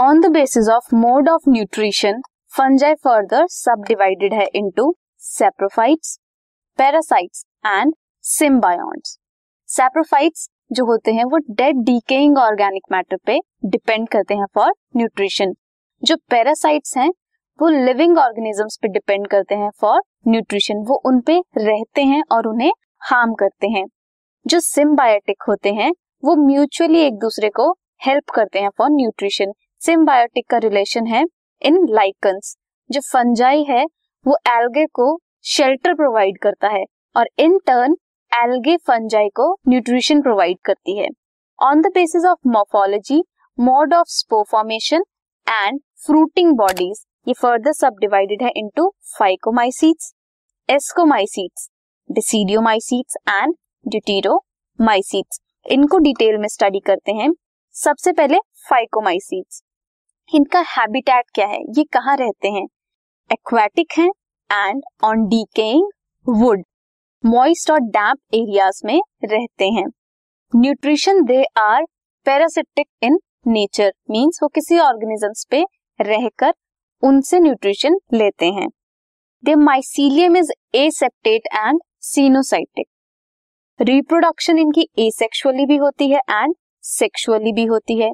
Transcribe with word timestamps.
On 0.00 0.20
the 0.20 0.26
basis 0.26 0.68
of 0.68 0.94
mode 0.94 1.28
of 1.28 1.48
nutrition 1.48 2.20
fungi 2.56 2.94
further 2.94 3.46
subdivided 3.88 4.34
है 4.34 4.46
into 4.54 4.94
saprophytes 5.18 6.18
parasites 6.78 7.44
and 7.66 7.92
symbionts 8.24 9.18
saprophytes 9.68 10.48
जो 10.72 10.84
होते 10.84 11.12
हैं 11.12 11.24
वो 11.24 11.38
dead 11.50 11.76
decaying 11.76 12.38
organic 12.38 12.82
matter 12.92 13.16
पे 13.26 13.38
depend 13.66 14.08
करते 14.08 14.34
हैं 14.34 14.46
फॉर 14.54 14.72
न्यूट्रिशन 14.96 15.54
जो 16.02 16.16
पैरासाइट्स 16.30 16.96
हैं, 16.96 17.10
वो 17.58 17.68
लिविंग 17.68 18.18
ऑर्गेनिजम्स 18.18 18.78
पे 18.82 18.88
डिपेंड 18.88 19.26
करते 19.26 19.54
हैं 19.54 19.70
फॉर 19.80 20.02
न्यूट्रिशन 20.28 20.74
वो 20.78 21.02
उन 21.06 21.20
पे 21.20 21.40
रहते 21.58 22.02
हैं 22.02 22.22
और 22.32 22.46
उन्हें 22.46 22.72
हार्म 23.00 23.34
करते 23.34 23.68
हैं. 23.68 23.84
जो 24.46 24.60
सिम्बायोटिक 24.60 25.42
होते 25.48 25.72
हैं, 25.72 25.92
वो 26.24 26.36
म्यूचुअली 26.36 27.00
एक 27.00 27.18
दूसरे 27.18 27.48
को 27.50 27.72
हेल्प 28.06 28.30
करते 28.30 28.58
हैं 28.58 28.70
फॉर 28.78 28.90
न्यूट्रिशन 28.90 29.52
सिम्बायोटिक 29.82 30.44
का 30.50 30.58
रिलेशन 30.58 31.06
है 31.06 31.24
इन 31.62 31.86
लाइकन्स 31.90 32.56
जो 32.90 33.00
फंजाई 33.02 33.62
है, 33.64 33.84
वो 34.26 34.36
एल्गे 34.48 34.84
को 34.86 35.18
शेल्टर 35.44 35.94
प्रोवाइड 35.94 36.38
करता 36.38 36.68
है 36.68 36.84
और 37.16 37.28
इन 37.38 37.58
टर्न 37.66 37.96
एल्गे 38.32 38.76
फंजाई 38.86 39.28
को 39.28 39.52
न्यूट्रिशन 39.68 40.20
प्रोवाइड 40.22 40.58
करती 40.64 40.96
है. 40.98 41.08
On 41.58 41.80
the 41.82 41.92
basis 41.94 42.24
of 42.24 42.48
morphology 42.48 43.22
mode 43.58 43.94
of 43.94 44.08
spore 44.08 44.42
formation 44.50 45.04
and 45.46 45.80
fruiting 46.06 46.52
bodies 46.56 47.04
ये 47.28 47.34
फर्दर 47.40 47.72
सब 47.72 47.96
डिवाइडेड 48.00 48.42
है 48.42 48.50
into 48.56 48.88
phycomycetes 49.18 50.12
ascomycetes 50.68 51.68
basidiomycetes 52.10 53.16
and 53.28 53.54
deuteromycetes 53.86 55.40
इनको 55.66 55.98
डिटेल 56.00 56.38
में 56.38 56.48
स्टडी 56.48 56.80
करते 56.80 57.12
हैं. 57.12 57.32
सबसे 57.74 58.12
पहले 58.12 58.38
फाइकोमाइसीट्स 58.68 59.62
इनका 60.32 60.60
हैबिटेट 60.68 61.24
क्या 61.34 61.46
है? 61.46 61.58
ये 61.78 61.84
कहाँ 61.84 62.16
रहते 62.16 62.48
हैं? 62.48 62.66
एक्वेटिक 63.30 63.92
हैं 63.98 64.10
and 64.50 64.82
on 65.04 65.24
decaying 65.28 65.86
wood 66.26 66.62
moist 67.24 67.70
और 67.70 67.80
डैम्प 67.88 68.34
एरियाज़ 68.34 68.80
में 68.86 69.00
रहते 69.24 69.68
हैं। 69.68 69.84
Nutrition 70.52 71.22
they 71.24 71.42
are 71.58 71.84
parasitic 72.26 72.86
in 73.02 73.18
nature 73.46 73.92
means 74.10 74.38
वो 74.42 74.48
किसी 74.48 74.78
ऑर्गेनिजम्स 74.78 75.46
पे 75.50 75.64
रहकर 75.98 76.52
उनसे 77.02 77.40
न्यूट्रिशन 77.40 77.98
लेते 78.12 78.50
हैं। 78.52 78.68
They 79.44 79.54
mycelium 79.56 80.36
is 80.36 80.52
aseptate 80.76 81.48
and 81.56 81.80
coenocytic 82.04 82.86
reproduction 83.80 84.58
इनकी 84.58 84.88
एसेक्सुअली 84.98 85.66
भी 85.66 85.76
होती 85.76 86.10
है 86.10 86.20
एंड 86.30 86.54
सेक्सुअली 86.84 87.52
भी 87.52 87.64
होती 87.64 88.00
है। 88.00 88.10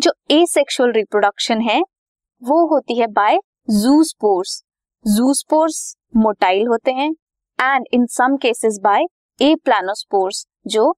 जो 0.00 0.12
एसेक्सुअल 0.30 0.92
रिप्रोडक्शन 0.92 1.60
है, 1.60 1.80
वो 2.42 2.66
होती 2.66 2.98
है 2.98 3.06
बाय 3.06 3.38
जूस्पोर्स 3.70 4.62
जूस्पोर्स 5.04 5.96
मोटाइल 6.16 6.66
होते 6.66 6.92
हैं 6.92 7.10
and 7.58 7.86
in 7.92 8.06
some 8.06 8.36
cases 8.36 8.78
by 8.82 9.04
aplanospores 9.64 10.44
जो 10.66 10.92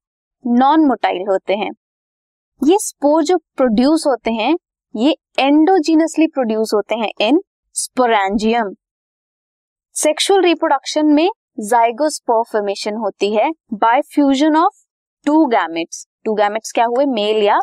नॉन 0.45 0.87
मोटाइल 0.87 1.27
होते 1.29 1.55
हैं. 1.55 1.71
ये 2.61 2.79
स्पोर 2.79 3.23
जो 3.23 3.39
प्रोड्यूस 3.57 4.07
होते 4.07 4.31
हैं, 4.33 4.55
ये 4.95 5.17
एंडोजीनसली 5.39 6.27
प्रोड्यूस 6.27 6.75
होते 6.75 6.95
हैं 6.95 7.11
इन 7.21 7.41
स्पोरेंजियम 7.77 8.75
सेक्सुअल 9.97 10.43
रिप्रोडक्शन 10.43 11.07
में 11.07 11.29
जाइगोस्पोर 11.61 12.45
फॉर्मेशन 12.53 12.97
होती 12.97 13.35
है 13.35 13.51
by 13.75 14.01
fusion 14.15 14.57
of 14.57 14.85
two 15.27 15.45
gametes 15.47 16.07
two 16.25 16.35
gametes 16.35 16.73
क्या 16.73 16.85
हुए? 16.85 17.07
मेल 17.07 17.43
या 17.43 17.59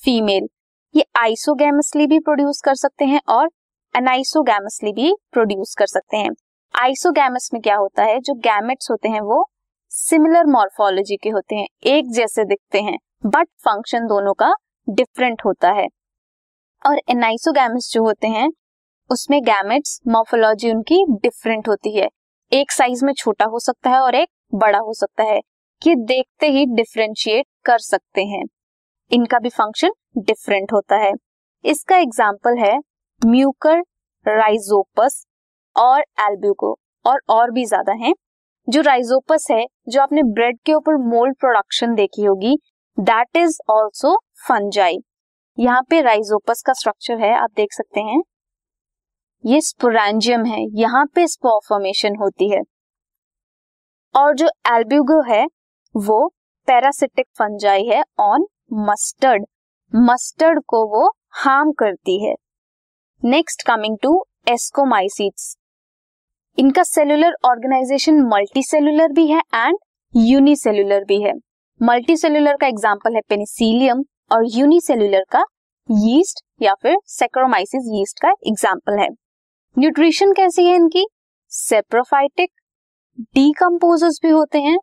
फीमेल 0.00 0.48
ये 0.96 1.04
आइसोगैमसली 1.18 2.06
भी 2.06 2.18
प्रोड्यूस 2.18 2.60
कर 2.64 2.74
सकते 2.74 3.04
हैं 3.04 3.20
और 3.28 3.50
एनाइसोगैमसली 3.96 4.92
भी 4.92 5.14
प्रोड्यूस 5.32 5.74
कर 5.78 5.86
सकते 5.86 6.16
हैं। 6.16 6.30
आइसोगैमस 6.74 7.50
में 7.54 7.62
क्या 7.62 7.76
होता 7.76 8.02
है? 8.02 8.20
जो 8.20 8.34
गैमेट्स 8.34 8.90
होते 8.90 9.08
हैं 9.08 9.20
वो 9.20 9.50
सिमिलर 9.88 10.46
मॉर्फोलॉजी 10.46 11.16
के 11.16 11.28
होते 11.28 11.56
हैं, 11.56 11.66
एक 11.84 12.12
जैसे 12.12 12.44
दिखते 12.44 12.80
हैं, 12.80 12.98
बट 13.26 13.48
फ़ंक्शन 13.58 14.06
दोनों 14.06 14.34
का 14.34 14.54
डिफरेंट 14.88 15.42
होता 15.44 15.70
है। 15.70 15.86
और 16.86 17.00
एनाइसोगैमस 17.08 17.90
जो 17.92 18.04
होते 18.04 18.26
हैं, 18.26 18.50
उसमें 19.10 19.42
गैमेट्स, 19.42 20.00
मॉर्फोलॉजी 20.08 20.70
उनकी 20.70 21.04
डिफरेंट 21.10 21.68
होती 21.68 21.96
है। 21.96 22.08
एक 22.52 22.72
साइज़ 22.72 23.04
में 23.04 23.12
छोटा 23.12 23.44
हो 23.44 23.58
सकता 23.58 23.90
है 23.90 24.00
और 24.00 24.14
एक 24.14 24.28
बड़ा 24.54 24.78
हो 24.78 24.94
सकता 24.94 25.22
है। 25.22 25.38
ये 25.86 25.94
देखते 25.94 26.46
ही 26.46 26.66
डिफ्रेंशिएट 26.66 27.46
कर 27.64 27.78
सकते 27.78 28.24
हैं। 28.24 28.44
इनका 29.10 29.38
भी 29.38 29.48
फ़ंक्शन 29.48 29.92
डिफरेंट 30.18 30.72
होता 30.72 30.96
है। 30.96 31.12
इसका 31.64 31.96
एग्ज़ाम्पल 31.96 32.58
है 32.58 32.76
म्यूकर 33.22 33.82
राइजोपस 34.26 35.24
और 35.76 36.00
एल्ब्यूको 36.20 36.76
और 37.04 37.20
और 37.30 37.50
भी 37.50 37.64
ज़्यादा 37.66 37.92
हैं। 37.96 38.14
जो 38.68 38.80
राइजोपस 38.82 39.46
है, 39.50 39.64
जो 39.88 40.00
आपने 40.00 40.22
ब्रेड 40.24 40.58
के 40.66 40.74
ऊपर 40.74 40.96
मोल्ड 41.06 41.36
प्रोडक्शन 41.40 41.94
देखी 41.94 42.24
होगी 42.24 42.56
दैट 42.98 43.36
इज़ 43.36 43.58
ऑल्सो 43.70 44.16
फंजाई 44.40 44.98
यहाँ 45.58 45.82
पे 45.90 46.00
राइजोपस 46.02 46.62
का 46.66 46.72
स्ट्रक्चर 46.72 47.18
है, 47.18 47.34
आप 47.34 47.50
देख 47.56 47.72
सकते 47.72 48.00
हैं। 48.00 48.20
ये 49.44 49.60
स्पोरेंजियम 49.60 50.44
है, 50.44 50.64
यहाँ 50.72 51.04
पे 51.14 51.26
स्पॉ 51.26 51.58
फॉर्मेशन 51.68 52.16
होती 52.16 52.50
है। 52.50 52.60
और 54.14 54.34
जो 54.34 54.48
एल्ब्यूगो 54.68 55.20
है, 55.24 55.44
वो 55.94 56.26
पैरासिटिक 56.68 57.26
फंजाई 57.38 57.84
है 57.86 58.02
ऑन 58.20 58.46
मस्टर्ड 58.70 59.44
मस्टर्ड 59.92 60.60
को 60.68 60.84
वो 60.88 61.06
हार्म 61.34 61.70
करती 61.72 62.24
है. 62.24 62.34
नेक्स्ट 63.22 63.66
कमिंग 63.66 63.96
टू 64.02 64.12
एस्कोमाइसिट्स 64.48 65.56
इनका 66.58 66.82
सेलुलर 66.82 67.34
ऑर्गेनाइजेशन 67.44 68.20
मल्टी 68.26 68.62
सेलुलर 68.62 69.12
भी 69.12 69.26
है 69.26 69.40
एंड 69.54 69.78
यूनिसेलुलर 70.14 71.04
भी 71.04 71.20
है. 71.22 71.32
मल्टी 71.80 72.16
सेलुलर 72.16 72.56
का 72.56 72.66
एग्ज़ाम्पल 72.66 73.14
है 73.14 73.20
पेनिसिलियम 73.28 74.04
और 74.32 74.46
यूनिसेलुलर 74.48 75.24
का 75.32 75.44
यीस्ट 75.88 76.44
या 76.62 76.74
फिर 76.74 76.96
सेक्रोमाइसिस 77.08 77.92
यीस्ट 77.94 78.22
का 78.22 78.30
एग्ज़ाम्पल 78.46 78.98
है. 78.98 79.08
न्यूट्रिशन 79.76 80.32
कैसी 80.32 80.66
है 80.66 80.74
इनकी? 80.74 81.06
सेप्रोफाइटिक 81.52 82.50
डीकम्पोजर्स 83.34 84.20
भी 84.22 84.30
होते 84.30 84.60
हैं. 84.60 84.78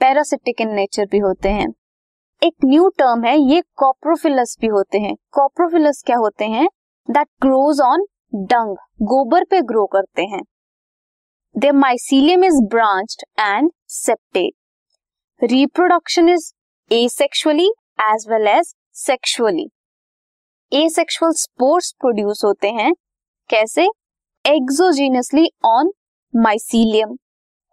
पैरासिटिक 0.00 0.60
इन 0.60 0.74
नेचर 0.74 1.06
भी 1.06 1.18
होते 1.18 1.48
हैं. 1.48 1.66
एक 2.42 2.64
न्यू 2.64 2.88
टर्म 2.98 3.24
है, 3.24 3.36
ये 3.50 3.60
कॉप्रोफिलस 3.76 4.56
भी 4.60 4.66
होते 4.66 4.98
हैं। 4.98 5.14
कॉप्रोफिलस 5.32 6.02
क्या 6.06 6.16
होते 6.16 6.44
हैं? 6.44 6.66
दैट 7.08 7.26
ग्रोज 7.42 7.80
ऑन 7.80 8.04
डंग 8.50 8.76
गोबर 9.02 9.44
पे 9.44 9.60
ग्रो 9.62 9.84
करते 9.86 10.22
हैं। 10.24 10.42
Their 11.54 11.72
mycelium 11.74 12.44
is 12.44 12.60
branched 12.70 13.24
and 13.40 13.70
septate 13.88 15.46
reproduction 15.50 16.28
is 16.28 16.52
asexually 16.90 17.68
as 18.02 18.26
well 18.30 18.46
as 18.48 18.74
sexually 18.96 19.68
asexual 20.72 21.32
spores 21.34 21.92
produce 22.00 22.44
होते 22.44 22.70
हैं, 22.70 22.92
कैसे? 23.50 23.88
Exogenously 24.44 25.48
on 25.64 25.90
mycelium 26.34 27.16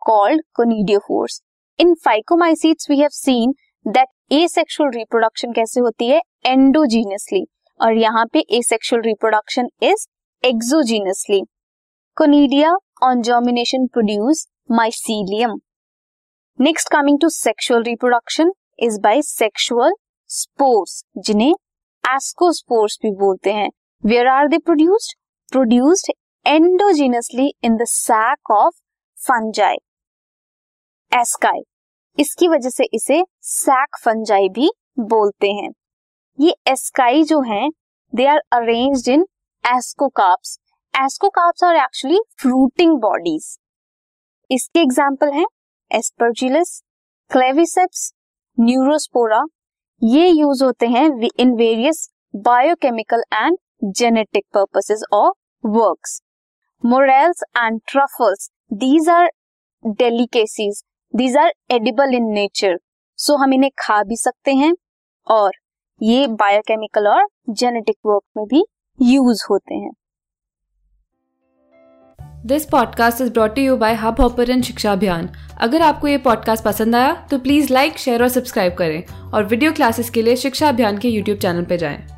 called 0.01 0.41
conidiophores 0.55 1.41
in 1.79 1.93
phycomycetes 1.95 2.89
we 2.89 2.99
have 2.99 3.09
seen 3.13 3.53
that 3.85 4.07
asexual 4.33 4.89
reproduction 4.89 5.51
कैसे 5.53 5.79
होती 5.79 6.07
है? 6.07 6.19
एंडोजीनसली 6.45 7.43
और 7.79 7.97
यहाँ 7.97 8.25
पे 8.33 8.39
asexual 8.57 9.01
reproduction 9.01 9.67
is 9.83 10.05
exogenously 10.43 11.41
conidia 12.17 12.71
on 13.03 13.21
germination 13.21 13.85
produce 13.87 14.45
mycelium 14.71 15.53
next 16.59 16.89
coming 16.91 17.19
to 17.21 17.29
sexual 17.29 17.83
reproduction 17.83 18.51
is 18.79 18.99
by 19.01 19.21
sexual 19.21 19.93
spores 20.29 21.03
जिन्हें 21.19 21.53
ascospores 22.03 22.97
भी 23.03 23.11
बोलते 23.19 23.53
हैं. 23.53 23.69
Where 24.03 24.27
are 24.27 24.47
they 24.47 24.57
produced 24.61 25.17
produced 25.51 26.11
endogenously 26.45 27.51
in 27.63 27.75
the 27.77 27.85
sac 27.89 28.51
of 28.51 28.73
fungi 29.17 29.77
asci 31.11 31.61
इसकी 32.17 32.47
वजह 32.47 32.69
से 32.69 32.83
इसे 32.93 33.23
sac 33.43 33.97
fungi 34.03 34.49
भी 34.49 34.69
बोलते 34.99 35.51
हैं। 35.51 35.69
ये 36.39 36.55
एस्काई 36.67 37.23
जो 37.23 37.41
हैं 37.41 37.69
they 38.13 38.25
are 38.27 38.41
arranged 38.53 39.09
in 39.09 39.25
ascocarps 39.63 40.57
ascocarps 40.93 41.63
are 41.63 41.75
actually 41.75 42.19
fruiting 42.41 42.97
bodies 43.01 43.57
इसके 44.49 44.79
एग्ज़ाम्पल 44.79 45.31
हैं 45.33 45.45
एस्पर्जिलस 45.91 46.81
क्लेविसेप्स 47.31 48.11
न्यूरोस्पोरा 48.57 49.43
ये 50.01 50.27
यूज़ 50.27 50.63
होते 50.63 50.87
हैं 50.87 51.07
in 51.39 51.55
various 51.57 52.07
biochemical 52.43 53.23
and 53.33 53.57
genetic 53.97 54.43
purposes 54.53 55.03
और 55.13 55.31
works 55.63 56.21
morels 56.83 57.43
and 57.57 57.79
truffles 57.87 58.49
these 58.73 59.09
are 59.09 59.29
delicacies 59.83 60.83
these 61.15 61.37
are 61.37 61.51
edible 61.71 62.15
in 62.15 62.23
nature 62.23 62.77
so 63.17 63.35
हम 63.35 63.53
इन्हें 63.53 63.71
खा 63.79 64.03
भी 64.03 64.17
सकते 64.17 64.53
हैं 64.53 64.73
और 65.27 65.51
ये 66.01 66.27
बायोकेमिकल 66.27 67.07
और 67.07 67.27
जेनेटिक 67.49 67.95
वर्क 68.05 68.23
में 68.37 68.45
भी 68.45 68.65
यूज़ 69.01 69.45
होते 69.49 69.75
हैं। 69.75 69.91
This 72.45 72.65
podcast 72.65 73.21
is 73.21 73.31
brought 73.31 73.57
you 73.57 73.77
by 73.77 73.93
Hubhopper 74.21 74.61
Shiksha 74.61 74.91
Abhiyan 74.91 75.29
अगर 75.61 75.81
आपको 75.81 76.07
ये 76.07 76.17
पॉडकास्ट 76.17 76.63
पसंद 76.63 76.95
आया 76.95 77.27
तो 77.31 77.39
प्लीज़ 77.39 77.73
लाइक 77.73 77.97
शेयर 77.97 78.21
और 78.21 78.29
सब्सक्राइब 78.29 78.73
करें 78.73 79.31
और 79.31 79.43
वीडियो 79.43 79.71
क्लासेस 79.71 80.09
के 80.09 80.21
लिए 80.21 80.35
शिक्षा 80.35 80.69
अभियान 80.69 80.97
के 80.97 81.09
यूट्यूब 81.09 81.37
चैनल 81.37 81.63
पर 81.63 81.75
जाएँ। 81.75 82.12